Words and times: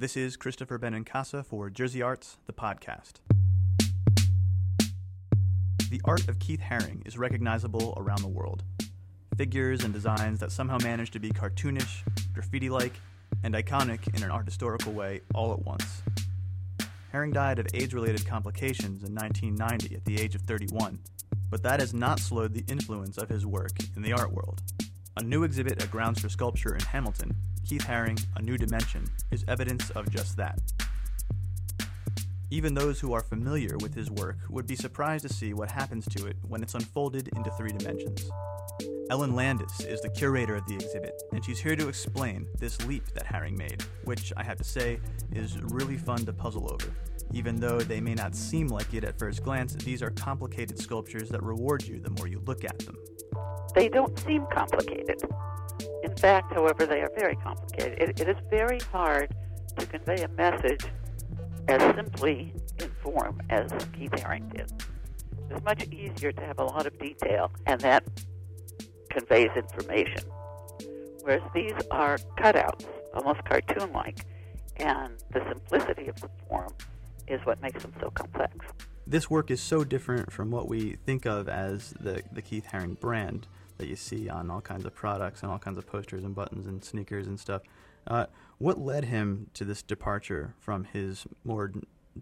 This 0.00 0.16
is 0.16 0.34
Christopher 0.38 0.78
Benincasa 0.78 1.44
for 1.44 1.68
Jersey 1.68 2.00
Arts, 2.00 2.38
the 2.46 2.54
podcast. 2.54 3.20
The 5.90 6.00
art 6.06 6.26
of 6.26 6.38
Keith 6.38 6.62
Haring 6.62 7.06
is 7.06 7.18
recognizable 7.18 7.92
around 7.98 8.22
the 8.22 8.28
world. 8.28 8.64
Figures 9.36 9.84
and 9.84 9.92
designs 9.92 10.40
that 10.40 10.52
somehow 10.52 10.78
manage 10.78 11.10
to 11.10 11.20
be 11.20 11.28
cartoonish, 11.28 12.02
graffiti 12.32 12.70
like, 12.70 12.94
and 13.42 13.54
iconic 13.54 14.16
in 14.16 14.22
an 14.22 14.30
art 14.30 14.46
historical 14.46 14.94
way 14.94 15.20
all 15.34 15.52
at 15.52 15.66
once. 15.66 16.00
Haring 17.12 17.34
died 17.34 17.58
of 17.58 17.66
AIDS 17.74 17.92
related 17.92 18.24
complications 18.24 19.04
in 19.04 19.14
1990 19.14 19.96
at 19.96 20.06
the 20.06 20.18
age 20.18 20.34
of 20.34 20.40
31, 20.40 20.98
but 21.50 21.62
that 21.62 21.78
has 21.78 21.92
not 21.92 22.20
slowed 22.20 22.54
the 22.54 22.64
influence 22.72 23.18
of 23.18 23.28
his 23.28 23.44
work 23.44 23.72
in 23.94 24.00
the 24.00 24.14
art 24.14 24.32
world. 24.32 24.62
A 25.16 25.22
new 25.22 25.42
exhibit 25.42 25.82
at 25.82 25.90
Grounds 25.90 26.20
for 26.20 26.28
Sculpture 26.28 26.74
in 26.74 26.80
Hamilton, 26.82 27.34
Keith 27.66 27.84
Haring, 27.84 28.24
A 28.36 28.42
New 28.42 28.56
Dimension, 28.56 29.04
is 29.32 29.44
evidence 29.48 29.90
of 29.90 30.08
just 30.08 30.36
that. 30.36 30.60
Even 32.50 32.74
those 32.74 33.00
who 33.00 33.12
are 33.12 33.20
familiar 33.20 33.76
with 33.80 33.92
his 33.92 34.10
work 34.10 34.38
would 34.48 34.68
be 34.68 34.76
surprised 34.76 35.26
to 35.26 35.32
see 35.32 35.52
what 35.52 35.70
happens 35.70 36.06
to 36.06 36.26
it 36.26 36.36
when 36.46 36.62
it's 36.62 36.74
unfolded 36.74 37.28
into 37.36 37.50
three 37.52 37.72
dimensions. 37.72 38.30
Ellen 39.10 39.34
Landis 39.34 39.80
is 39.80 40.00
the 40.00 40.08
curator 40.08 40.54
of 40.54 40.64
the 40.66 40.74
exhibit, 40.74 41.20
and 41.32 41.44
she's 41.44 41.58
here 41.58 41.74
to 41.74 41.88
explain 41.88 42.46
this 42.58 42.80
leap 42.86 43.06
that 43.14 43.26
Haring 43.26 43.58
made, 43.58 43.82
which 44.04 44.32
I 44.36 44.44
have 44.44 44.58
to 44.58 44.64
say 44.64 45.00
is 45.32 45.60
really 45.60 45.96
fun 45.96 46.24
to 46.26 46.32
puzzle 46.32 46.72
over. 46.72 46.94
Even 47.32 47.56
though 47.56 47.80
they 47.80 48.00
may 48.00 48.14
not 48.14 48.36
seem 48.36 48.68
like 48.68 48.94
it 48.94 49.04
at 49.04 49.18
first 49.18 49.42
glance, 49.42 49.74
these 49.74 50.02
are 50.02 50.10
complicated 50.10 50.78
sculptures 50.78 51.28
that 51.30 51.42
reward 51.42 51.82
you 51.82 51.98
the 51.98 52.10
more 52.10 52.28
you 52.28 52.40
look 52.46 52.64
at 52.64 52.78
them. 52.80 52.96
They 53.74 53.88
don't 53.88 54.18
seem 54.20 54.46
complicated. 54.52 55.22
In 56.02 56.14
fact, 56.16 56.52
however, 56.52 56.86
they 56.86 57.00
are 57.00 57.10
very 57.16 57.36
complicated. 57.36 57.98
it, 58.00 58.20
it 58.20 58.28
is 58.28 58.36
very 58.50 58.80
hard 58.92 59.34
to 59.78 59.86
convey 59.86 60.22
a 60.22 60.28
message 60.28 60.84
as 61.68 61.80
simply 61.94 62.52
in 62.80 62.90
form 63.02 63.40
as 63.50 63.70
Keith 63.92 64.10
Haring 64.12 64.52
did. 64.54 64.72
It's 65.50 65.64
much 65.64 65.86
easier 65.88 66.32
to 66.32 66.40
have 66.42 66.58
a 66.58 66.64
lot 66.64 66.86
of 66.86 66.98
detail, 66.98 67.50
and 67.66 67.80
that 67.80 68.04
conveys 69.10 69.50
information. 69.56 70.22
Whereas 71.22 71.42
these 71.54 71.74
are 71.90 72.18
cutouts, 72.38 72.86
almost 73.14 73.44
cartoon 73.44 73.92
like, 73.92 74.20
and 74.76 75.14
the 75.32 75.44
simplicity 75.48 76.08
of 76.08 76.20
the 76.20 76.30
form 76.48 76.72
is 77.28 77.40
what 77.44 77.60
makes 77.60 77.82
them 77.82 77.92
so 78.00 78.10
complex. 78.10 78.54
This 79.06 79.28
work 79.28 79.50
is 79.50 79.60
so 79.60 79.84
different 79.84 80.32
from 80.32 80.50
what 80.50 80.68
we 80.68 80.96
think 81.04 81.26
of 81.26 81.48
as 81.48 81.94
the, 82.00 82.22
the 82.32 82.42
Keith 82.42 82.66
Haring 82.72 82.98
brand 82.98 83.46
that 83.80 83.88
you 83.88 83.96
see 83.96 84.28
on 84.28 84.50
all 84.50 84.60
kinds 84.60 84.84
of 84.84 84.94
products 84.94 85.42
and 85.42 85.50
all 85.50 85.58
kinds 85.58 85.78
of 85.78 85.86
posters 85.86 86.22
and 86.22 86.34
buttons 86.34 86.66
and 86.66 86.84
sneakers 86.84 87.26
and 87.26 87.40
stuff. 87.40 87.62
Uh, 88.06 88.26
what 88.58 88.78
led 88.78 89.06
him 89.06 89.48
to 89.54 89.64
this 89.64 89.82
departure 89.82 90.54
from 90.60 90.84
his 90.84 91.26
more 91.44 91.72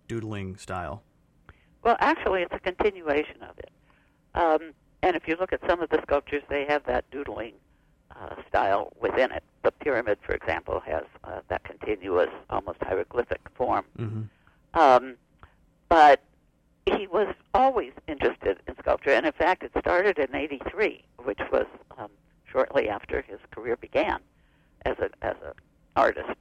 doodling 0.06 0.56
style? 0.56 1.02
Well, 1.82 1.96
actually, 2.00 2.42
it's 2.42 2.54
a 2.54 2.60
continuation 2.60 3.42
of 3.42 3.58
it. 3.58 3.70
Um, 4.34 4.72
and 5.02 5.16
if 5.16 5.26
you 5.26 5.36
look 5.38 5.52
at 5.52 5.60
some 5.68 5.80
of 5.80 5.90
the 5.90 6.00
sculptures, 6.02 6.42
they 6.48 6.64
have 6.68 6.84
that 6.84 7.10
doodling 7.10 7.54
uh, 8.14 8.36
style 8.48 8.92
within 9.00 9.32
it. 9.32 9.42
The 9.64 9.72
pyramid, 9.72 10.18
for 10.24 10.34
example, 10.34 10.80
has 10.86 11.04
uh, 11.24 11.40
that 11.48 11.64
continuous, 11.64 12.30
almost 12.50 12.78
hieroglyphic 12.82 13.40
form. 13.56 13.84
Mm-hmm. 13.98 14.80
Um, 14.80 15.16
but 15.88 16.22
he 16.91 17.06
was 17.06 17.34
always 17.55 17.92
interested 18.06 18.58
in 18.67 18.75
sculpture, 18.78 19.11
and 19.11 19.27
in 19.27 19.33
fact, 19.33 19.62
it 19.62 19.72
started 19.78 20.19
in 20.19 20.34
'83, 20.34 21.05
which 21.25 21.41
was 21.50 21.67
um, 21.97 22.11
shortly 22.50 22.89
after 22.89 23.22
his 23.22 23.39
career 23.50 23.77
began 23.77 24.20
as 24.84 24.97
a 24.98 25.11
as 25.22 25.36
an 25.44 25.53
artist. 25.97 26.39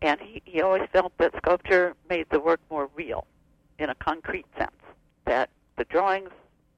And 0.00 0.20
he, 0.20 0.42
he 0.44 0.60
always 0.60 0.88
felt 0.92 1.16
that 1.18 1.32
sculpture 1.36 1.94
made 2.10 2.26
the 2.30 2.40
work 2.40 2.60
more 2.70 2.90
real, 2.94 3.26
in 3.78 3.88
a 3.90 3.94
concrete 3.94 4.46
sense. 4.58 4.72
That 5.26 5.50
the 5.76 5.84
drawings 5.84 6.30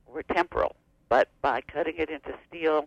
were 0.07 0.23
temporal, 0.23 0.77
but 1.09 1.29
by 1.41 1.63
cutting 1.63 1.95
it 1.97 2.11
into 2.11 2.35
steel, 2.49 2.87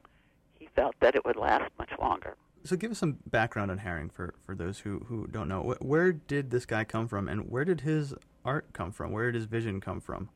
he 0.59 0.69
felt 0.75 0.95
that 0.99 1.15
it 1.15 1.25
would 1.25 1.35
last 1.35 1.71
much 1.79 1.89
longer. 1.99 2.35
So 2.63 2.75
give 2.75 2.91
us 2.91 2.99
some 2.99 3.17
background 3.27 3.71
on 3.71 3.79
Haring 3.79 4.11
for, 4.11 4.33
for 4.45 4.53
those 4.53 4.79
who, 4.79 5.05
who 5.07 5.27
don't 5.27 5.47
know. 5.47 5.75
Where 5.79 6.11
did 6.11 6.51
this 6.51 6.65
guy 6.65 6.83
come 6.83 7.07
from, 7.07 7.27
and 7.27 7.49
where 7.49 7.65
did 7.65 7.81
his 7.81 8.13
art 8.47 8.65
come 8.73 8.91
from? 8.91 9.11
Where 9.11 9.31
did 9.31 9.35
his 9.35 9.45
vision 9.45 9.79
come 9.81 9.99
from? 9.99 10.29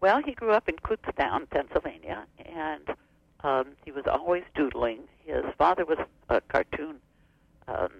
Well, 0.00 0.22
he 0.24 0.32
grew 0.32 0.52
up 0.52 0.68
in 0.68 0.76
Kutztown, 0.76 1.50
Pennsylvania, 1.50 2.26
and 2.38 2.96
um, 3.42 3.68
he 3.84 3.90
was 3.90 4.04
always 4.06 4.44
doodling. 4.54 5.00
His 5.24 5.44
father 5.58 5.84
was 5.84 5.98
a 6.28 6.40
cartoon. 6.42 6.96
Um, 7.66 7.90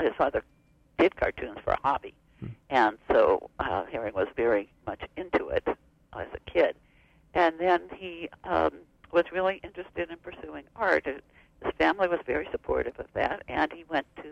his 0.00 0.12
father 0.18 0.42
did 0.98 1.16
cartoons 1.16 1.58
for 1.62 1.72
a 1.72 1.80
hobby, 1.82 2.14
hmm. 2.40 2.46
and 2.70 2.98
so 3.10 3.50
uh, 3.60 3.84
Haring 3.92 4.14
was 4.14 4.28
very 4.36 4.68
much 4.86 5.00
into 5.16 5.48
it 5.48 5.64
as 5.66 6.26
a 6.34 6.50
kid. 6.50 6.76
And 7.34 7.58
then 7.58 7.82
he 7.94 8.28
um, 8.44 8.72
was 9.12 9.24
really 9.32 9.60
interested 9.62 10.10
in 10.10 10.16
pursuing 10.16 10.64
art. 10.74 11.06
His 11.06 11.20
family 11.78 12.08
was 12.08 12.20
very 12.26 12.48
supportive 12.50 12.98
of 12.98 13.06
that, 13.14 13.42
and 13.48 13.72
he 13.72 13.84
went 13.88 14.06
to 14.16 14.30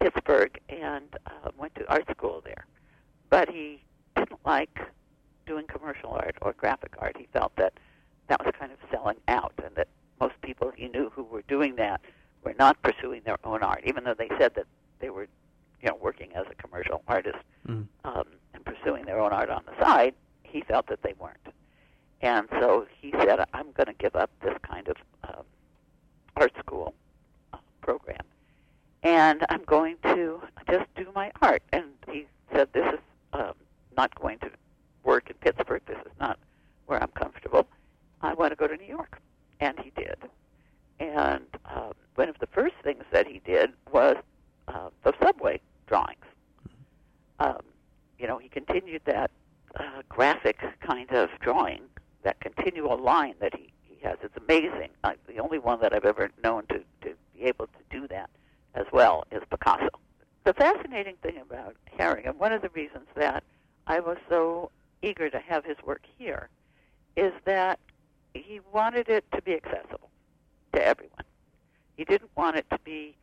Pittsburgh 0.00 0.58
and 0.68 1.16
uh, 1.26 1.50
went 1.58 1.74
to 1.74 1.88
art 1.90 2.04
school 2.10 2.40
there. 2.44 2.64
But 3.30 3.50
he 3.50 3.82
didn't 4.16 4.40
like 4.44 4.78
doing 5.46 5.66
commercial 5.66 6.10
art 6.10 6.36
or 6.42 6.52
graphic 6.52 6.94
art. 6.98 7.16
He 7.18 7.28
felt 7.32 7.54
that 7.56 7.74
that 8.28 8.44
was 8.44 8.54
kind 8.58 8.72
of 8.72 8.78
selling 8.90 9.16
out, 9.28 9.54
and 9.64 9.74
that 9.74 9.88
most 10.20 10.34
people 10.42 10.72
he 10.76 10.88
knew 10.88 11.10
who 11.10 11.24
were 11.24 11.42
doing 11.48 11.76
that 11.76 12.00
were 12.44 12.54
not 12.58 12.80
pursuing 12.82 13.22
their 13.24 13.38
own 13.44 13.62
art, 13.62 13.82
even 13.84 14.04
though 14.04 14.14
they 14.14 14.28
said 14.38 14.54
that 14.54 14.66
they 15.00 15.10
were, 15.10 15.26
you 15.82 15.88
know, 15.88 15.98
working 16.00 16.30
as 16.34 16.44
a 16.50 16.54
commercial 16.54 17.02
artist 17.08 17.38
mm. 17.66 17.86
um, 18.04 18.24
and 18.54 18.64
pursuing 18.64 19.04
their 19.04 19.18
own 19.18 19.32
art 19.32 19.50
on 19.50 19.62
the 19.66 19.84
side. 19.84 20.14
He 20.42 20.62
felt 20.62 20.86
that 20.88 21.02
they 21.02 21.14
weren't. 21.18 21.36
And 22.20 22.48
so 22.50 22.86
he 23.00 23.12
said, 23.12 23.38
I'm 23.52 23.70
going 23.72 23.86
to 23.86 23.94
give 23.94 24.16
up 24.16 24.30
this 24.42 24.54
kind 24.62 24.88
of 24.88 24.96
um, 25.24 25.44
art 26.36 26.52
school 26.58 26.94
uh, 27.52 27.58
program. 27.80 28.22
And 29.02 29.46
I'm 29.48 29.62
going 29.64 29.96
to 30.02 30.40
just 30.68 30.86
do 30.96 31.06
my 31.14 31.30
art. 31.40 31.62
And 31.72 31.84
he 32.10 32.26
said, 32.52 32.68
This 32.72 32.86
is 32.92 33.00
um, 33.32 33.54
not 33.96 34.14
going 34.20 34.38
to 34.40 34.50
work 35.04 35.30
in 35.30 35.36
Pittsburgh. 35.36 35.82
This 35.86 35.98
is 35.98 36.12
not 36.20 36.38
where 36.86 37.02
I'm 37.02 37.10
comfortable. 37.10 37.66
I 38.20 38.34
want 38.34 38.52
to 38.52 38.56
go 38.56 38.66
to 38.66 38.76
New 38.76 38.86
York. 38.86 39.20
And 39.60 39.78
he 39.80 39.90
did. 39.96 40.16
And 41.00 41.44
um, 41.64 41.92
one 42.14 42.28
of 42.28 42.38
the 42.40 42.46
first 42.46 42.74
things 42.82 43.04
that 43.12 43.26
he 43.26 43.40
did 43.44 43.72
was 43.92 44.16
uh, 44.68 44.90
the 45.04 45.12
subway 45.22 45.60
drawings. 45.86 46.24
Um, 47.40 47.60
you 48.18 48.26
know, 48.26 48.38
he 48.38 48.48
continued 48.48 49.02
that 49.04 49.30
uh, 49.76 50.02
graphic 50.08 50.58
kind 50.80 51.10
of 51.12 51.30
drawing 51.40 51.82
that 52.22 52.40
continual 52.40 52.98
line 52.98 53.34
that 53.40 53.54
he, 53.54 53.72
he 53.82 53.96
has. 54.02 54.18
It's 54.22 54.36
amazing. 54.36 54.88
Uh, 55.04 55.12
the 55.26 55.38
only 55.38 55.58
one 55.58 55.80
that 55.80 55.92
I've 55.92 56.04
ever 56.04 56.30
known 56.42 56.66
to, 56.66 56.78
to 57.02 57.14
be 57.34 57.44
able 57.44 57.66
to 57.66 57.82
do 57.90 58.08
that 58.08 58.30
as 58.74 58.86
well 58.92 59.24
is 59.30 59.42
Picasso. 59.50 59.88
The 60.44 60.54
fascinating 60.54 61.16
thing 61.22 61.38
about 61.38 61.76
Haring, 61.98 62.26
and 62.26 62.38
one 62.38 62.52
of 62.52 62.62
the 62.62 62.70
reasons 62.70 63.06
that 63.14 63.44
I 63.86 64.00
was 64.00 64.16
so 64.28 64.70
eager 65.28 65.38
to 65.38 65.44
have 65.44 65.64
his 65.64 65.76
work 65.84 66.02
here, 66.18 66.48
is 67.16 67.32
that 67.44 67.78
he 68.34 68.60
wanted 68.72 69.08
it 69.08 69.24
to 69.32 69.42
be 69.42 69.54
accessible 69.54 70.10
to 70.72 70.84
everyone. 70.84 71.24
He 71.96 72.04
didn't 72.04 72.30
want 72.36 72.56
it 72.56 72.66
to 72.70 72.78
be, 72.84 73.16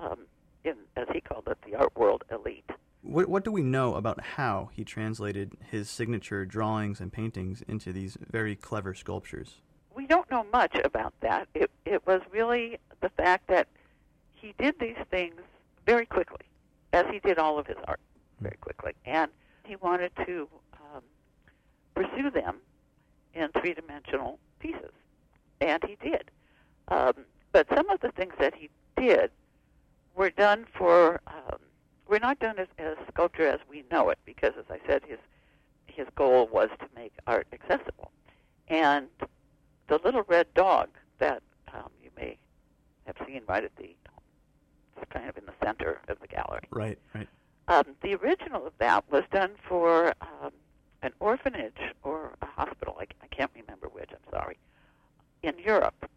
um, 0.00 0.26
in, 0.64 0.74
as 0.96 1.06
he 1.12 1.20
called 1.20 1.48
it, 1.48 1.58
the 1.66 1.76
art 1.76 1.96
world 1.96 2.24
elite. 2.30 2.70
What, 3.02 3.28
what 3.28 3.44
do 3.44 3.52
we 3.52 3.62
know 3.62 3.94
about 3.94 4.20
how 4.20 4.70
he 4.72 4.84
translated 4.84 5.52
his 5.70 5.88
signature 5.88 6.44
drawings 6.44 7.00
and 7.00 7.12
paintings 7.12 7.62
into 7.66 7.92
these 7.92 8.18
very 8.20 8.54
clever 8.54 8.92
sculptures? 8.92 9.60
We 9.94 10.06
don't 10.06 10.30
know 10.30 10.44
much 10.52 10.76
about 10.84 11.14
that. 11.20 11.48
It, 11.54 11.70
it 11.86 12.06
was 12.06 12.20
really 12.30 12.78
the 13.00 13.08
fact 13.10 13.48
that 13.48 13.68
he 14.34 14.54
did 14.58 14.78
these 14.78 14.96
things 15.10 15.40
very 15.86 16.06
quickly, 16.06 16.46
as 16.92 17.06
he 17.10 17.18
did 17.20 17.38
all 17.38 17.58
of 17.58 17.66
his 17.66 17.76
art 17.86 18.00
very 18.40 18.56
hmm. 18.56 18.62
quickly. 18.62 18.92
And 19.04 19.30
he 19.64 19.76
wanted 19.76 20.12
to 20.26 20.48
pursue 21.98 22.30
them 22.30 22.56
in 23.34 23.48
three 23.60 23.74
dimensional 23.74 24.38
pieces. 24.60 24.92
And 25.60 25.82
he 25.84 25.96
did. 26.02 26.30
Um, 26.88 27.12
but 27.52 27.66
some 27.74 27.88
of 27.90 28.00
the 28.00 28.10
things 28.12 28.32
that 28.38 28.54
he 28.54 28.70
did 28.96 29.30
were 30.14 30.30
done 30.30 30.66
for 30.76 31.20
um, 31.26 31.58
we're 32.08 32.18
not 32.18 32.38
done 32.38 32.58
as, 32.58 32.68
as 32.78 32.96
sculpture 33.12 33.46
as 33.46 33.60
we 33.68 33.84
know 33.90 34.08
it 34.08 34.18
because, 34.24 34.52
as 34.58 34.64
I 34.70 34.78
said, 34.86 35.02
his 35.06 35.18
his 35.86 36.06
goal 36.14 36.48
was 36.52 36.68
to 36.78 36.86
make 36.94 37.12
art 37.26 37.46
accessible. 37.52 38.12
And 38.68 39.08
the 39.88 39.98
little 40.04 40.22
red 40.28 40.46
dog 40.54 40.88
that 41.18 41.42
um, 41.74 41.90
you 42.02 42.10
may 42.16 42.38
have 43.04 43.16
seen 43.26 43.42
right 43.48 43.64
at 43.64 43.74
the 43.76 43.94
it's 44.96 45.10
kind 45.10 45.28
of 45.28 45.36
in 45.36 45.44
the 45.46 45.52
center 45.64 46.00
of 46.08 46.18
the 46.20 46.26
gallery. 46.26 46.66
Right, 46.70 46.98
right. 47.14 47.28
Um, 47.68 47.84
the 48.02 48.14
original 48.14 48.66
of 48.66 48.72
that 48.78 49.04
was 49.10 49.24
done 49.30 49.52
for 49.68 50.12
um, 50.20 50.52
an 51.02 51.12
orphanage 51.20 51.78
or 52.02 52.34
a 52.42 52.46
hospital. 52.46 52.96
I, 52.98 53.06
I 53.22 53.26
can't 53.28 53.50
remember 53.54 53.88
which. 53.88 54.10
I'm 54.10 54.32
sorry. 54.32 54.58
In 55.42 55.54
Europe, 55.58 56.08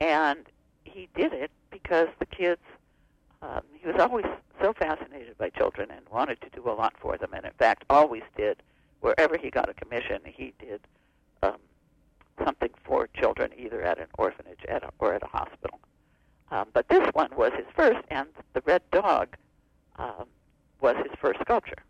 and 0.00 0.46
he 3.80 3.86
did 3.86 3.94
it 3.94 3.98
because 3.98 4.10
the 4.10 4.20
kids. 4.20 4.22
He 4.22 4.24
was 4.24 4.24
always 4.26 4.40
so 4.60 4.72
fascinated 4.72 5.38
by 5.38 5.50
children 5.50 5.90
and 5.90 6.00
wanted 6.10 6.40
to 6.40 6.50
do 6.50 6.70
a 6.70 6.72
lot 6.72 6.94
for 7.00 7.16
them, 7.16 7.32
and 7.34 7.44
in 7.44 7.52
fact 7.52 7.84
always 7.90 8.22
did. 8.36 8.62
Wherever 9.00 9.38
he 9.38 9.50
got 9.50 9.68
a 9.68 9.74
commission, 9.74 10.20
he 10.24 10.52
did 10.58 10.80
um, 11.42 11.56
something 12.44 12.70
for 12.84 13.08
children, 13.14 13.50
either 13.56 13.82
at 13.82 13.98
an 13.98 14.08
orphanage 14.18 14.60
at 14.68 14.82
a, 14.82 14.90
or 14.98 15.14
at 15.14 15.22
a 15.22 15.26
hospital. 15.26 15.80
Um, 16.50 16.68
but 16.72 16.88
this 16.88 17.08
one 17.14 17.30
was 17.36 17.52
his 17.56 17.66
first, 17.74 18.04
and 18.10 18.28
the 18.52 18.62
red 18.66 18.82
dog 18.90 19.36
um, 19.98 20.26
was 20.80 20.96
his 20.96 21.12
first 21.20 21.40
sculpture. 21.40 21.82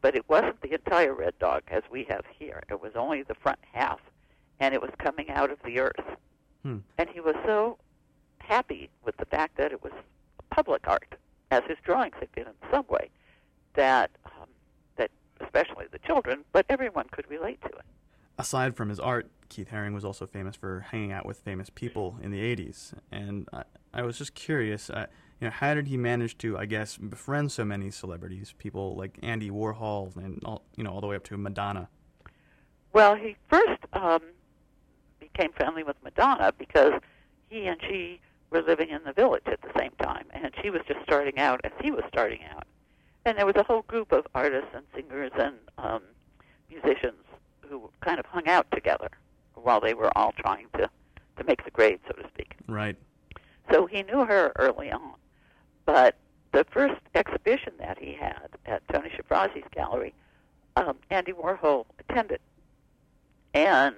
But 0.00 0.14
it 0.16 0.28
wasn't 0.28 0.60
the 0.60 0.74
entire 0.74 1.14
red 1.14 1.38
dog 1.38 1.62
as 1.68 1.82
we 1.90 2.04
have 2.04 2.24
here. 2.38 2.62
It 2.70 2.80
was 2.80 2.92
only 2.94 3.22
the 3.22 3.34
front 3.34 3.60
half, 3.72 4.00
and 4.60 4.74
it 4.74 4.82
was 4.82 4.90
coming 4.98 5.30
out 5.30 5.50
of 5.50 5.58
the 5.64 5.80
earth. 5.80 6.16
Hmm. 6.62 6.78
And 6.98 7.08
he 7.08 7.20
was 7.20 7.36
so 7.44 7.78
happy 8.38 8.90
with 9.04 9.16
the 9.16 9.26
fact 9.26 9.56
that 9.56 9.72
it 9.72 9.82
was 9.82 9.92
public 10.58 10.88
art, 10.88 11.14
as 11.52 11.62
his 11.68 11.76
drawings 11.84 12.16
had 12.18 12.32
been 12.32 12.48
in 12.48 12.68
some 12.68 12.84
way, 12.88 13.10
that 13.74 14.10
um, 14.26 14.48
that 14.96 15.08
especially 15.40 15.86
the 15.92 16.00
children, 16.00 16.44
but 16.52 16.66
everyone 16.68 17.06
could 17.12 17.30
relate 17.30 17.60
to 17.60 17.68
it. 17.68 17.84
Aside 18.38 18.76
from 18.76 18.88
his 18.88 18.98
art, 18.98 19.30
Keith 19.48 19.68
Haring 19.72 19.94
was 19.94 20.04
also 20.04 20.26
famous 20.26 20.56
for 20.56 20.80
hanging 20.90 21.12
out 21.12 21.24
with 21.24 21.38
famous 21.38 21.70
people 21.70 22.18
in 22.20 22.32
the 22.32 22.40
80s. 22.40 22.92
And 23.12 23.48
I, 23.52 23.62
I 23.94 24.02
was 24.02 24.18
just 24.18 24.34
curious, 24.34 24.90
uh, 24.90 25.06
you 25.40 25.46
know, 25.46 25.52
how 25.52 25.74
did 25.74 25.86
he 25.86 25.96
manage 25.96 26.38
to, 26.38 26.58
I 26.58 26.66
guess, 26.66 26.96
befriend 26.96 27.52
so 27.52 27.64
many 27.64 27.92
celebrities, 27.92 28.52
people 28.58 28.96
like 28.96 29.16
Andy 29.22 29.50
Warhol 29.50 30.16
and 30.16 30.42
all, 30.44 30.62
you 30.76 30.82
know, 30.82 30.90
all 30.90 31.00
the 31.00 31.06
way 31.06 31.14
up 31.14 31.24
to 31.24 31.36
Madonna? 31.36 31.88
Well, 32.92 33.14
he 33.14 33.36
first 33.48 33.80
um, 33.92 34.22
became 35.20 35.52
friendly 35.52 35.84
with 35.84 35.96
Madonna 36.02 36.52
because 36.58 36.94
he 37.48 37.66
and 37.66 37.80
she 37.80 38.20
were 38.50 38.62
living 38.62 38.88
in 38.88 39.02
the 39.04 39.12
village 39.12 39.44
at 39.46 39.60
the 39.62 39.70
same 39.78 39.92
time, 40.00 40.26
and 40.32 40.52
she 40.62 40.70
was 40.70 40.82
just 40.86 41.00
starting 41.02 41.38
out 41.38 41.60
as 41.64 41.72
he 41.82 41.90
was 41.90 42.04
starting 42.08 42.40
out. 42.50 42.64
And 43.24 43.36
there 43.36 43.46
was 43.46 43.56
a 43.56 43.62
whole 43.62 43.82
group 43.82 44.12
of 44.12 44.26
artists 44.34 44.70
and 44.74 44.84
singers 44.94 45.32
and 45.38 45.56
um, 45.76 46.02
musicians 46.70 47.22
who 47.68 47.90
kind 48.00 48.18
of 48.18 48.26
hung 48.26 48.48
out 48.48 48.66
together 48.70 49.10
while 49.54 49.80
they 49.80 49.94
were 49.94 50.16
all 50.16 50.32
trying 50.38 50.66
to 50.74 50.88
to 51.36 51.44
make 51.44 51.64
the 51.64 51.70
grade, 51.70 52.00
so 52.06 52.14
to 52.14 52.28
speak. 52.28 52.54
Right. 52.66 52.96
So 53.70 53.86
he 53.86 54.02
knew 54.02 54.24
her 54.24 54.52
early 54.56 54.90
on. 54.90 55.14
But 55.84 56.16
the 56.52 56.64
first 56.70 57.00
exhibition 57.14 57.72
that 57.78 57.98
he 57.98 58.12
had 58.12 58.48
at 58.66 58.82
Tony 58.92 59.10
Shafrazi's 59.10 59.68
gallery, 59.72 60.14
um, 60.76 60.96
Andy 61.10 61.32
Warhol 61.32 61.86
attended. 62.00 62.40
And 63.54 63.94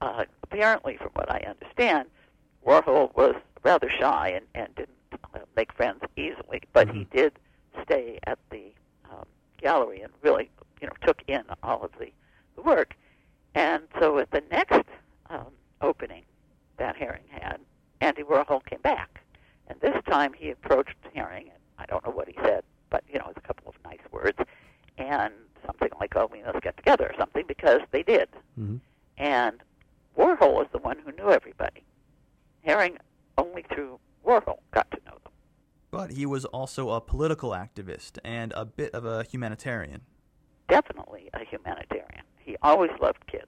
uh, 0.00 0.24
apparently, 0.42 0.96
from 0.96 1.10
what 1.14 1.30
I 1.30 1.38
understand, 1.48 2.08
Warhol 2.66 3.14
was 3.16 3.34
rather 3.62 3.90
shy 3.90 4.28
and, 4.30 4.46
and 4.54 4.74
didn't 4.74 4.96
uh, 5.34 5.38
make 5.56 5.72
friends 5.72 6.02
easily, 6.16 6.62
but 6.72 6.88
he 6.88 7.00
Mhm. 7.04 7.10
did 7.10 7.32
stay 7.84 8.18
at 8.24 8.38
the 8.50 8.72
um, 9.10 9.24
gallery 9.58 10.00
and 10.02 10.12
really, 10.22 10.50
you 10.80 10.86
know, 10.86 10.92
took 11.06 11.22
in 11.26 11.42
all 11.62 11.82
of 11.82 11.90
the, 11.98 12.10
the 12.56 12.62
work. 12.62 12.94
And 13.54 13.82
so 13.98 14.18
at 14.18 14.30
the 14.30 14.42
next 14.50 14.84
um, 15.28 15.52
opening 15.80 16.24
that 16.76 16.96
Haring 16.96 17.28
had, 17.30 17.60
Andy 18.00 18.22
Warhol 18.22 18.64
came 18.64 18.80
back. 18.80 19.20
And 19.68 19.80
this 19.80 19.96
time 20.08 20.32
he 20.32 20.50
approached 20.50 20.96
Haring, 21.14 21.42
and 21.42 21.60
I 21.78 21.86
don't 21.86 22.04
know 22.04 22.12
what 22.12 22.28
he 22.28 22.34
said, 22.42 22.64
but, 22.90 23.04
you 23.08 23.18
know, 23.18 23.26
it 23.26 23.28
was 23.28 23.36
a 23.36 23.46
couple 23.46 23.68
of 23.68 23.74
nice 23.84 24.00
words, 24.10 24.38
and 24.98 25.32
something 25.64 25.90
like, 26.00 26.16
oh, 26.16 26.28
we 26.32 26.42
must 26.42 26.60
get 26.62 26.76
together 26.76 27.06
or 27.06 27.14
something, 27.18 27.44
because 27.46 27.80
they 27.90 28.02
did. 28.02 28.28
hmm 28.56 28.76
And 29.18 29.60
Warhol 30.16 30.54
was 30.54 30.66
the 30.72 30.78
one 30.78 30.98
who 31.04 31.12
knew 31.12 31.30
everybody. 31.30 31.82
Haring 32.66 32.96
only 33.38 33.64
through 33.72 33.98
Warhol 34.26 34.58
got 34.72 34.90
to 34.90 34.98
know 35.06 35.16
them. 35.24 35.32
But 35.90 36.12
he 36.12 36.26
was 36.26 36.44
also 36.46 36.90
a 36.90 37.00
political 37.00 37.50
activist 37.50 38.18
and 38.24 38.52
a 38.54 38.64
bit 38.64 38.94
of 38.94 39.04
a 39.04 39.24
humanitarian. 39.24 40.02
Definitely 40.68 41.30
a 41.34 41.44
humanitarian. 41.44 42.24
He 42.38 42.56
always 42.62 42.90
loved 43.00 43.26
kids. 43.26 43.46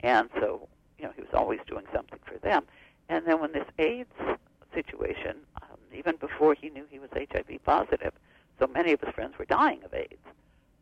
And 0.00 0.28
so, 0.40 0.68
you 0.98 1.04
know, 1.04 1.12
he 1.14 1.22
was 1.22 1.30
always 1.34 1.60
doing 1.66 1.84
something 1.94 2.18
for 2.24 2.38
them. 2.38 2.64
And 3.08 3.26
then 3.26 3.40
when 3.40 3.52
this 3.52 3.66
AIDS 3.78 4.12
situation, 4.74 5.36
um, 5.62 5.78
even 5.96 6.16
before 6.16 6.54
he 6.54 6.70
knew 6.70 6.84
he 6.90 6.98
was 6.98 7.10
HIV 7.14 7.62
positive, 7.64 8.12
so 8.58 8.66
many 8.66 8.92
of 8.92 9.00
his 9.00 9.14
friends 9.14 9.34
were 9.38 9.44
dying 9.44 9.82
of 9.84 9.94
AIDS, 9.94 10.14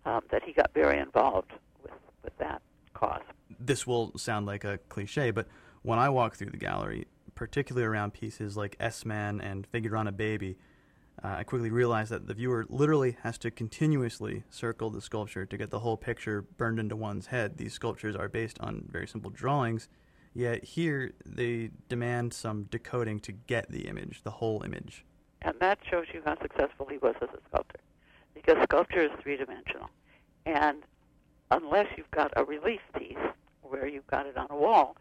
um, 0.04 0.22
that 0.30 0.42
he 0.42 0.52
got 0.52 0.72
very 0.72 0.98
involved 0.98 1.52
with, 1.82 1.92
with 2.22 2.36
that 2.38 2.62
cause. 2.94 3.22
This 3.60 3.86
will 3.86 4.16
sound 4.16 4.46
like 4.46 4.64
a 4.64 4.78
cliche, 4.88 5.30
but 5.30 5.46
when 5.82 5.98
I 5.98 6.08
walk 6.08 6.36
through 6.36 6.50
the 6.50 6.56
gallery, 6.56 7.06
particularly 7.36 7.86
around 7.86 8.14
pieces 8.14 8.56
like 8.56 8.74
S-Man 8.80 9.40
and 9.40 9.64
Figure 9.68 9.96
on 9.96 10.08
a 10.08 10.12
Baby, 10.12 10.56
uh, 11.22 11.28
I 11.38 11.44
quickly 11.44 11.70
realized 11.70 12.10
that 12.10 12.26
the 12.26 12.34
viewer 12.34 12.66
literally 12.68 13.16
has 13.22 13.38
to 13.38 13.50
continuously 13.50 14.42
circle 14.50 14.90
the 14.90 15.00
sculpture 15.00 15.46
to 15.46 15.56
get 15.56 15.70
the 15.70 15.78
whole 15.78 15.96
picture 15.96 16.42
burned 16.42 16.80
into 16.80 16.96
one's 16.96 17.28
head. 17.28 17.56
These 17.56 17.74
sculptures 17.74 18.16
are 18.16 18.28
based 18.28 18.58
on 18.60 18.86
very 18.90 19.06
simple 19.06 19.30
drawings, 19.30 19.88
yet 20.34 20.64
here 20.64 21.12
they 21.24 21.70
demand 21.88 22.34
some 22.34 22.64
decoding 22.64 23.20
to 23.20 23.32
get 23.32 23.70
the 23.70 23.86
image, 23.86 24.22
the 24.24 24.32
whole 24.32 24.62
image. 24.62 25.04
And 25.42 25.54
that 25.60 25.78
shows 25.88 26.06
you 26.12 26.22
how 26.24 26.38
successful 26.40 26.86
he 26.90 26.98
was 26.98 27.14
as 27.22 27.28
a 27.28 27.38
sculptor. 27.48 27.80
Because 28.34 28.56
sculpture 28.64 29.02
is 29.02 29.10
three 29.22 29.36
dimensional. 29.36 29.88
And 30.44 30.82
unless 31.50 31.86
you've 31.96 32.10
got 32.10 32.32
a 32.36 32.44
relief 32.44 32.80
piece 32.98 33.16
where 33.62 33.86
you've 33.86 34.06
got 34.06 34.26
it 34.26 34.36
on 34.36 34.46
a 34.50 34.56
wall, 34.56 34.96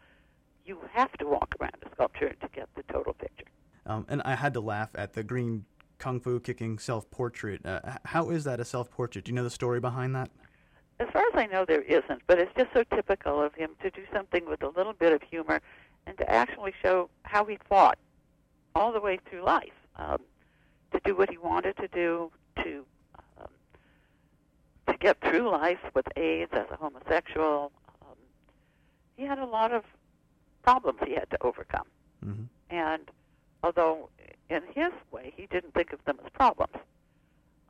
you 0.66 0.78
have 0.92 1.12
to 1.18 1.26
walk 1.26 1.54
around 1.60 1.76
a 1.84 1.90
sculpture 1.92 2.34
to 2.40 2.48
get 2.52 2.68
the 2.74 2.82
total 2.92 3.14
picture. 3.14 3.46
Um, 3.86 4.04
and 4.08 4.20
I 4.22 4.34
had 4.34 4.52
to 4.54 4.60
laugh 4.60 4.90
at 4.96 5.12
the 5.12 5.22
green 5.22 5.64
kung 5.98 6.20
fu 6.20 6.40
kicking 6.40 6.78
self 6.78 7.08
portrait. 7.10 7.64
Uh, 7.64 7.80
how 8.04 8.30
is 8.30 8.44
that 8.44 8.58
a 8.60 8.64
self 8.64 8.90
portrait? 8.90 9.24
Do 9.24 9.30
you 9.30 9.36
know 9.36 9.44
the 9.44 9.50
story 9.50 9.80
behind 9.80 10.14
that? 10.16 10.30
As 10.98 11.08
far 11.12 11.22
as 11.22 11.34
I 11.34 11.46
know, 11.46 11.64
there 11.64 11.82
isn't, 11.82 12.22
but 12.26 12.38
it's 12.38 12.50
just 12.56 12.72
so 12.72 12.82
typical 12.82 13.40
of 13.40 13.54
him 13.54 13.70
to 13.82 13.90
do 13.90 14.02
something 14.12 14.46
with 14.46 14.62
a 14.62 14.68
little 14.68 14.94
bit 14.94 15.12
of 15.12 15.22
humor 15.22 15.60
and 16.06 16.16
to 16.18 16.30
actually 16.30 16.72
show 16.82 17.10
how 17.22 17.44
he 17.44 17.58
fought 17.68 17.98
all 18.74 18.92
the 18.92 19.00
way 19.00 19.18
through 19.28 19.42
life 19.42 19.74
um, 19.96 20.18
to 20.92 21.00
do 21.04 21.14
what 21.14 21.28
he 21.30 21.36
wanted 21.36 21.76
to 21.76 21.88
do, 21.88 22.30
to 22.62 22.84
um, 23.38 23.48
to 24.88 24.96
get 24.98 25.20
through 25.20 25.50
life 25.50 25.80
with 25.94 26.06
AIDS 26.16 26.52
as 26.54 26.66
a 26.70 26.76
homosexual. 26.76 27.72
Um, 28.02 28.16
he 29.16 29.24
had 29.24 29.38
a 29.38 29.44
lot 29.44 29.72
of 29.72 29.84
problems 30.66 30.98
he 31.06 31.14
had 31.14 31.30
to 31.30 31.38
overcome, 31.42 31.86
hmm 32.22 32.44
and 32.68 33.10
although 33.62 34.10
in 34.50 34.62
his 34.74 34.92
way 35.12 35.32
he 35.36 35.46
didn't 35.46 35.72
think 35.74 35.92
of 35.92 36.04
them 36.04 36.18
as 36.24 36.30
problems, 36.32 36.76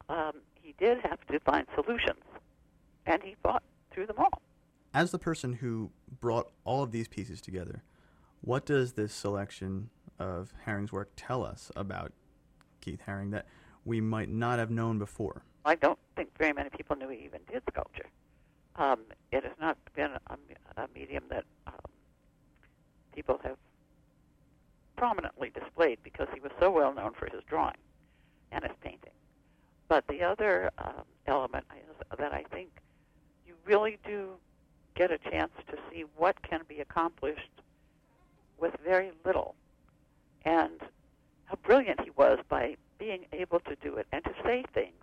um, 0.08 0.32
he 0.54 0.74
did 0.78 0.98
have 1.00 1.18
to 1.26 1.38
find 1.40 1.66
solutions, 1.74 2.24
and 3.04 3.22
he 3.22 3.36
fought 3.42 3.62
through 3.90 4.06
them 4.06 4.16
all. 4.18 4.40
As 4.94 5.10
the 5.10 5.18
person 5.18 5.52
who 5.52 5.90
brought 6.20 6.50
all 6.64 6.82
of 6.82 6.90
these 6.92 7.08
pieces 7.08 7.40
together, 7.40 7.82
what 8.40 8.64
does 8.64 8.94
this 8.94 9.12
selection 9.12 9.90
of 10.18 10.52
Haring's 10.66 10.92
work 10.92 11.10
tell 11.16 11.44
us 11.44 11.70
about 11.76 12.12
Keith 12.80 13.02
Haring 13.06 13.30
that 13.32 13.46
we 13.84 14.00
might 14.00 14.30
not 14.30 14.58
have 14.58 14.70
known 14.70 14.98
before? 14.98 15.42
I 15.64 15.74
don't 15.74 15.98
think 16.16 16.30
very 16.38 16.52
many 16.52 16.70
people 16.70 16.96
knew 16.96 17.08
he 17.08 17.24
even 17.24 17.40
did 17.52 17.62
sculpture. 17.70 18.06
Um, 18.76 19.00
it 19.32 19.44
has 19.44 19.54
not 19.60 19.76
been 19.94 20.12
a, 20.28 20.36
a 20.82 20.88
medium 20.94 21.24
that 21.30 21.44
um, 21.66 21.74
people 23.14 23.40
have 23.42 23.56
prominently 24.96 25.50
displayed 25.50 25.98
because 26.02 26.28
he 26.32 26.40
was 26.40 26.52
so 26.60 26.70
well 26.70 26.94
known 26.94 27.12
for 27.18 27.26
his 27.26 27.42
drawing 27.48 27.76
and 28.52 28.64
his 28.64 28.72
painting. 28.82 29.12
But 29.88 30.06
the 30.08 30.22
other 30.22 30.70
um, 30.78 31.04
element 31.26 31.64
is 31.76 32.18
that 32.18 32.32
I 32.32 32.44
think 32.52 32.70
you 33.46 33.54
really 33.64 33.98
do 34.06 34.30
get 34.94 35.10
a 35.10 35.18
chance 35.18 35.52
to 35.68 35.76
see 35.90 36.04
what 36.16 36.40
can 36.42 36.60
be 36.68 36.80
accomplished 36.80 37.50
with 38.58 38.74
very 38.82 39.10
little, 39.24 39.54
and 40.44 40.80
how 41.44 41.56
brilliant 41.62 42.00
he 42.00 42.10
was 42.16 42.38
by 42.48 42.76
being 42.98 43.26
able 43.32 43.60
to 43.60 43.76
do 43.82 43.96
it 43.96 44.06
and 44.12 44.24
to 44.24 44.32
say 44.42 44.64
things 44.72 44.94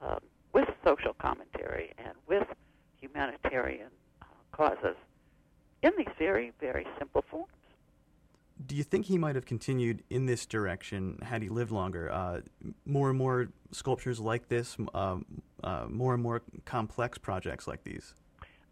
um, 0.00 0.20
with 0.54 0.66
social 0.82 1.12
commentary 1.12 1.92
and 1.98 2.14
with 2.26 2.46
humanitarian 3.00 3.90
uh, 4.22 4.24
causes 4.52 4.96
in 5.82 5.92
these 5.98 6.08
very, 6.18 6.52
very 6.58 6.86
simple 6.98 7.22
forms. 7.30 7.52
Do 8.66 8.74
you 8.74 8.82
think 8.82 8.99
he 9.10 9.18
might 9.18 9.34
have 9.34 9.44
continued 9.44 10.04
in 10.08 10.26
this 10.26 10.46
direction 10.46 11.18
had 11.20 11.42
he 11.42 11.48
lived 11.48 11.72
longer? 11.72 12.10
Uh, 12.12 12.40
more 12.86 13.10
and 13.10 13.18
more 13.18 13.48
sculptures 13.72 14.20
like 14.20 14.48
this, 14.48 14.76
um, 14.94 15.24
uh, 15.64 15.86
more 15.88 16.14
and 16.14 16.22
more 16.22 16.42
complex 16.64 17.18
projects 17.18 17.66
like 17.66 17.82
these. 17.82 18.14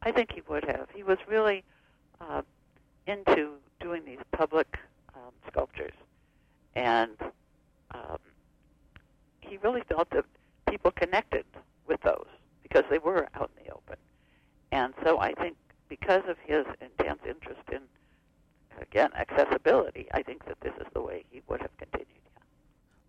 I 0.03 0.13
think 0.13 0.33
he 0.33 0.43
would 0.49 0.65
have. 0.65 0.87
He 0.95 1.03
was 1.03 1.19
really 1.27 1.65
uh, 2.21 2.43
into 3.09 3.55
doing 3.81 4.05
these 4.05 4.21
public 4.31 4.79
um, 5.17 5.33
sculptures, 5.49 5.95
and 6.77 7.17
um, 7.91 8.19
he 9.41 9.57
really 9.57 9.83
felt 9.89 10.09
that 10.11 10.25
people 10.71 10.93
connected 10.93 11.45
with 11.89 12.01
those 12.03 12.29
because 12.63 12.85
they 12.91 12.99
were 12.99 13.27
out 13.35 13.51
in 13.59 13.65
the 13.65 13.73
open. 13.73 13.97
And 14.71 14.95
so 15.03 15.19
I 15.19 15.33
think 15.33 15.57
because 15.89 16.23
of 16.29 16.37
his 16.45 16.65
intense 16.81 17.23
interest 17.29 17.63
in, 17.73 17.81
again, 18.81 19.11
accessibility, 19.15 20.07
I 20.13 20.23
think 20.23 20.45
that 20.47 20.61
this 20.61 20.75
is 20.81 20.87
the 20.95 21.01
way 21.01 21.25
he 21.31 21.43
would 21.49 21.61
have 21.61 21.77
continued. 21.77 22.07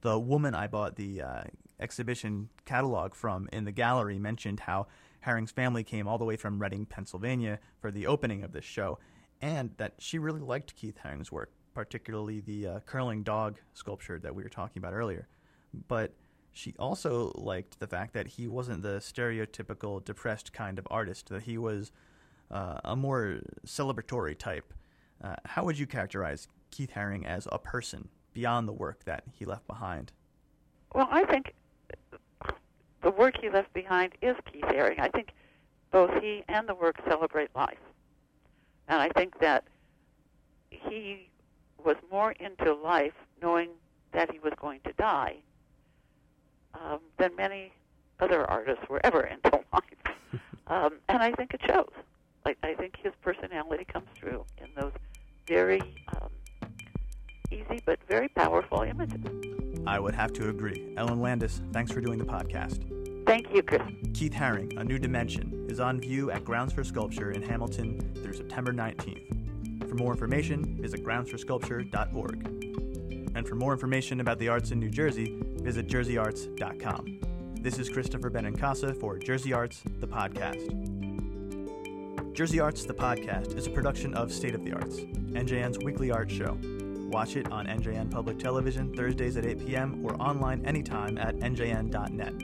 The 0.01 0.17
woman 0.17 0.55
I 0.55 0.67
bought 0.67 0.95
the 0.95 1.21
uh, 1.21 1.43
exhibition 1.79 2.49
catalog 2.65 3.13
from 3.13 3.49
in 3.51 3.65
the 3.65 3.71
gallery 3.71 4.17
mentioned 4.17 4.61
how 4.61 4.87
Haring's 5.21 5.51
family 5.51 5.83
came 5.83 6.07
all 6.07 6.17
the 6.17 6.25
way 6.25 6.37
from 6.37 6.61
Reading, 6.61 6.85
Pennsylvania 6.85 7.59
for 7.81 7.91
the 7.91 8.07
opening 8.07 8.43
of 8.43 8.53
this 8.53 8.65
show, 8.65 8.99
and 9.41 9.71
that 9.77 9.95
she 9.99 10.17
really 10.17 10.39
liked 10.39 10.75
Keith 10.75 10.97
Haring's 11.03 11.31
work, 11.31 11.51
particularly 11.73 12.39
the 12.39 12.67
uh, 12.67 12.79
curling 12.81 13.23
dog 13.23 13.59
sculpture 13.73 14.19
that 14.19 14.33
we 14.33 14.43
were 14.43 14.49
talking 14.49 14.79
about 14.79 14.93
earlier. 14.93 15.27
But 15.87 16.13
she 16.51 16.73
also 16.79 17.31
liked 17.35 17.79
the 17.79 17.87
fact 17.87 18.13
that 18.13 18.27
he 18.27 18.47
wasn't 18.47 18.81
the 18.83 18.99
stereotypical 18.99 20.03
depressed 20.03 20.51
kind 20.53 20.79
of 20.79 20.87
artist, 20.89 21.29
that 21.29 21.43
he 21.43 21.57
was 21.57 21.91
uh, 22.49 22.79
a 22.83 22.95
more 22.95 23.41
celebratory 23.65 24.37
type. 24.37 24.73
Uh, 25.23 25.35
how 25.45 25.63
would 25.63 25.77
you 25.77 25.85
characterize 25.85 26.47
Keith 26.71 26.91
Haring 26.95 27.25
as 27.25 27.47
a 27.51 27.59
person 27.59 28.09
beyond 28.33 28.67
the 28.67 28.73
work 28.73 29.03
that 29.05 29.23
he 29.31 29.45
left 29.45 29.67
behind? 29.67 30.11
Well, 30.93 31.07
I 31.11 31.25
think 31.25 31.53
the 33.01 33.11
work 33.11 33.35
he 33.41 33.49
left 33.49 33.73
behind 33.73 34.13
is 34.21 34.35
Keith 34.51 34.65
Haring. 34.65 34.99
I 34.99 35.09
think 35.09 35.29
both 35.91 36.11
he 36.21 36.43
and 36.47 36.67
the 36.67 36.75
work 36.75 36.97
celebrate 37.07 37.49
life. 37.55 37.77
And 38.87 38.99
I 39.01 39.09
think 39.09 39.39
that 39.39 39.65
he 40.69 41.29
was 41.83 41.95
more 42.11 42.31
into 42.33 42.73
life 42.73 43.13
knowing 43.41 43.69
that 44.11 44.31
he 44.31 44.39
was 44.39 44.53
going 44.59 44.79
to 44.85 44.93
die 44.93 45.37
um, 46.73 46.99
than 47.17 47.35
many 47.35 47.71
other 48.19 48.49
artists 48.49 48.83
were 48.89 48.99
ever 49.03 49.21
into 49.31 49.59
life. 49.73 50.15
um, 50.67 50.93
and 51.07 51.21
I 51.21 51.31
think 51.33 51.53
it 51.53 51.61
shows. 51.67 51.91
Like 52.45 52.57
I 52.63 52.73
think 52.73 52.95
his 53.01 53.13
personality 53.21 53.85
comes 53.85 54.07
through 54.15 54.45
in 54.57 54.67
those 54.79 54.93
very 55.49 55.81
um, 56.21 56.29
easy 57.51 57.81
but 57.85 57.99
very 58.07 58.29
powerful 58.29 58.83
images. 58.83 59.19
I 59.85 59.99
would 59.99 60.13
have 60.13 60.31
to 60.33 60.49
agree. 60.49 60.93
Ellen 60.95 61.19
Landis, 61.21 61.61
thanks 61.73 61.91
for 61.91 61.99
doing 61.99 62.19
the 62.19 62.25
podcast. 62.25 62.85
Thank 63.25 63.53
you, 63.53 63.63
Chris. 63.63 63.81
Keith 64.13 64.33
Haring, 64.33 64.77
A 64.79 64.83
New 64.83 64.99
Dimension, 64.99 65.65
is 65.69 65.79
on 65.79 65.99
view 65.99 66.31
at 66.31 66.45
Grounds 66.45 66.73
for 66.73 66.83
Sculpture 66.83 67.31
in 67.31 67.41
Hamilton 67.41 68.15
through 68.23 68.33
September 68.33 68.71
19th. 68.71 69.89
For 69.89 69.95
more 69.95 70.11
information, 70.11 70.79
visit 70.81 71.03
groundsforsculpture.org. 71.03 72.45
And 73.35 73.47
for 73.47 73.55
more 73.55 73.73
information 73.73 74.19
about 74.19 74.39
the 74.39 74.47
arts 74.47 74.71
in 74.71 74.79
New 74.79 74.89
Jersey, 74.89 75.37
visit 75.41 75.87
jerseyarts.com. 75.87 77.19
This 77.61 77.77
is 77.77 77.89
Christopher 77.89 78.29
Benincasa 78.29 78.99
for 78.99 79.17
Jersey 79.17 79.53
Arts, 79.53 79.83
the 79.99 80.07
podcast. 80.07 80.98
Jersey 82.39 82.61
Arts, 82.61 82.85
the 82.85 82.93
podcast, 82.93 83.57
is 83.57 83.67
a 83.67 83.69
production 83.69 84.13
of 84.13 84.31
State 84.31 84.55
of 84.55 84.63
the 84.63 84.71
Arts, 84.71 84.95
NJN's 84.95 85.77
weekly 85.79 86.09
art 86.09 86.31
show. 86.31 86.57
Watch 87.11 87.35
it 87.35 87.51
on 87.51 87.67
NJN 87.67 88.09
Public 88.09 88.39
Television 88.39 88.95
Thursdays 88.95 89.35
at 89.35 89.45
8 89.45 89.67
p.m. 89.67 90.05
or 90.05 90.15
online 90.21 90.65
anytime 90.65 91.17
at 91.17 91.35
njn.net. 91.35 92.39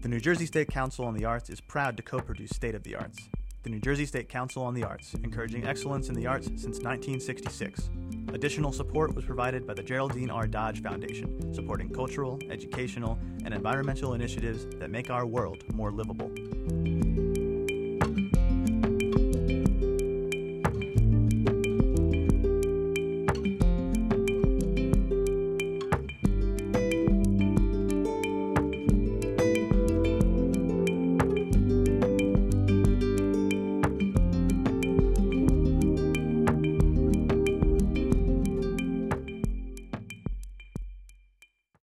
The 0.00 0.08
New 0.08 0.20
Jersey 0.20 0.46
State 0.46 0.68
Council 0.68 1.04
on 1.04 1.12
the 1.12 1.26
Arts 1.26 1.50
is 1.50 1.60
proud 1.60 1.98
to 1.98 2.02
co 2.02 2.20
produce 2.20 2.48
State 2.52 2.74
of 2.74 2.82
the 2.82 2.94
Arts. 2.94 3.28
The 3.62 3.68
New 3.68 3.80
Jersey 3.80 4.06
State 4.06 4.30
Council 4.30 4.62
on 4.62 4.72
the 4.72 4.84
Arts, 4.84 5.12
encouraging 5.12 5.66
excellence 5.66 6.08
in 6.08 6.14
the 6.14 6.26
arts 6.26 6.46
since 6.46 6.78
1966. 6.78 7.90
Additional 8.32 8.72
support 8.72 9.14
was 9.14 9.26
provided 9.26 9.66
by 9.66 9.74
the 9.74 9.82
Geraldine 9.82 10.30
R. 10.30 10.46
Dodge 10.46 10.82
Foundation, 10.82 11.52
supporting 11.52 11.90
cultural, 11.92 12.38
educational, 12.48 13.18
and 13.44 13.52
environmental 13.52 14.14
initiatives 14.14 14.64
that 14.78 14.88
make 14.88 15.10
our 15.10 15.26
world 15.26 15.62
more 15.74 15.92
livable. 15.92 16.30